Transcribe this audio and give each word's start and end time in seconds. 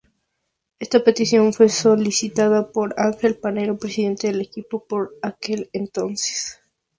Esta 0.79 1.03
petición 1.03 1.53
fue 1.53 1.69
solicitada 1.69 2.71
por 2.71 2.95
Ángel 2.99 3.37
Panero, 3.37 3.77
presidente 3.77 4.25
del 4.29 4.41
equipo 4.41 4.83
por 4.83 5.13
aquel 5.21 5.69
entonces. 5.73 6.59